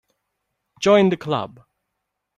Join 0.79 1.09
the 1.11 1.17
Club. 1.17 1.59